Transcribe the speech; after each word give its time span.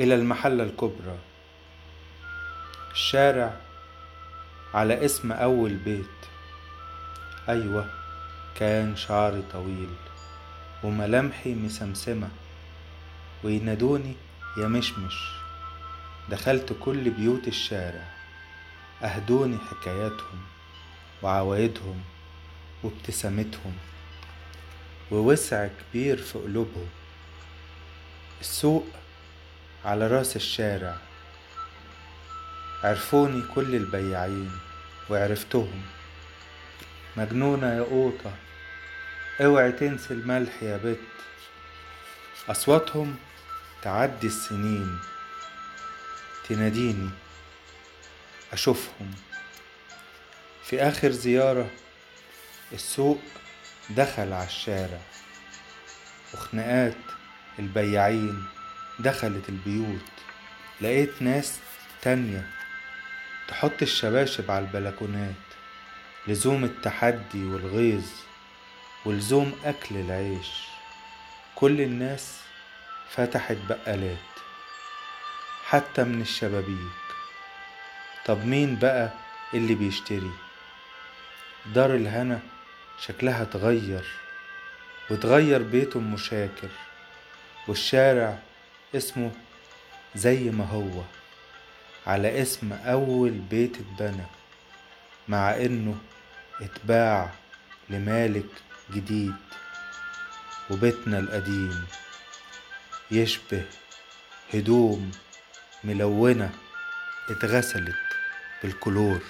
إلى 0.00 0.14
المحلة 0.14 0.64
الكبرى. 0.64 1.18
الشارع 2.92 3.56
على 4.74 5.04
اسم 5.04 5.32
أول 5.32 5.74
بيت. 5.74 6.06
أيوة 7.48 7.90
كان 8.54 8.96
شعري 8.96 9.42
طويل 9.52 9.94
وملامحي 10.82 11.54
مسمسمة 11.54 12.28
وينادوني 13.44 14.14
يا 14.58 14.68
مشمش. 14.68 15.32
دخلت 16.30 16.76
كل 16.80 17.10
بيوت 17.10 17.48
الشارع. 17.48 18.04
أهدوني 19.02 19.58
حكاياتهم 19.58 20.40
وعوايدهم 21.22 22.00
وابتسامتهم. 22.82 23.72
ووسع 25.10 25.68
كبير 25.68 26.16
في 26.16 26.38
قلوبهم. 26.38 26.88
السوق 28.40 28.86
على 29.84 30.06
رأس 30.06 30.36
الشارع. 30.36 30.96
عرفوني 32.84 33.42
كل 33.54 33.74
البياعين 33.74 34.58
وعرفتهم. 35.10 35.82
مجنونة 37.16 37.74
يا 37.74 37.82
قوطة 37.82 38.32
اوعي 39.40 39.72
تنسي 39.72 40.14
الملح 40.14 40.62
يا 40.62 40.76
بت. 40.76 40.98
أصواتهم 42.48 43.16
تعدي 43.82 44.26
السنين 44.26 44.98
تناديني 46.48 47.10
أشوفهم. 48.52 49.14
في 50.64 50.82
آخر 50.82 51.10
زيارة 51.10 51.70
السوق 52.72 53.20
دخل 53.90 54.32
على 54.32 54.46
الشارع 54.46 55.00
وخناقات 56.34 56.96
البياعين 57.58 58.44
دخلت 59.02 59.48
البيوت 59.48 60.10
لقيت 60.80 61.22
ناس 61.22 61.58
تانية 62.02 62.46
تحط 63.48 63.82
الشباشب 63.82 64.50
على 64.50 64.64
البلكونات 64.64 65.34
لزوم 66.26 66.64
التحدي 66.64 67.44
والغيظ 67.44 68.06
ولزوم 69.04 69.58
أكل 69.64 69.96
العيش. 69.96 70.48
كل 71.54 71.80
الناس 71.80 72.40
فتحت 73.10 73.56
بقالات 73.68 74.16
حتى 75.66 76.04
من 76.04 76.20
الشبابيك. 76.20 77.00
طب 78.26 78.44
مين 78.46 78.76
بقى 78.76 79.10
اللي 79.54 79.74
بيشتري؟ 79.74 80.30
دار 81.66 81.94
الهنا 81.94 82.40
شكلها 83.00 83.42
اتغير 83.42 84.04
واتغير 85.10 85.62
بيت 85.62 85.96
ام 85.96 86.16
شاكر 86.16 86.68
والشارع 87.68 88.38
اسمه 88.94 89.30
زي 90.14 90.50
ما 90.50 90.64
هو 90.64 91.02
على 92.06 92.42
اسم 92.42 92.72
أول 92.72 93.30
بيت 93.30 93.76
اتبنى 93.76 94.26
مع 95.28 95.56
إنه 95.56 95.98
اتباع 96.60 97.30
لمالك 97.88 98.50
جديد 98.90 99.34
وبيتنا 100.70 101.18
القديم. 101.18 101.84
يشبه 103.10 103.64
هدوم 104.54 105.12
ملونة 105.84 106.50
اتغسلت 107.30 107.96
بالكلور. 108.62 109.22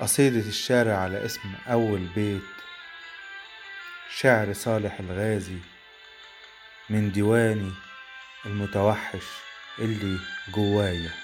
قصيدة 0.00 0.48
الشارع 0.48 0.96
على 0.96 1.24
اسم 1.24 1.54
أول 1.68 2.06
بيت 2.14 2.42
شعر 4.16 4.52
صالح 4.52 5.00
الغازي 5.00 5.58
من 6.90 7.12
ديواني 7.12 7.72
المتوحش 8.46 9.24
اللي 9.78 10.18
جوايا. 10.54 11.21